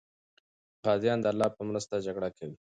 [0.85, 2.57] غازیان د الله په مرسته جګړه کوي.